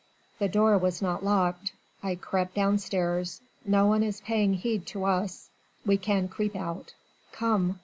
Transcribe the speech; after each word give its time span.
The 0.39 0.49
door 0.49 0.79
was 0.79 0.99
not 0.99 1.23
locked.... 1.23 1.73
I 2.01 2.15
crept 2.15 2.55
downstairs.... 2.55 3.39
No 3.63 3.85
one 3.85 4.01
is 4.01 4.19
paying 4.21 4.55
heed 4.55 4.87
to 4.87 5.03
us.... 5.05 5.51
We 5.85 5.97
can 5.97 6.27
creep 6.27 6.55
out. 6.55 6.95
Come." 7.31 7.79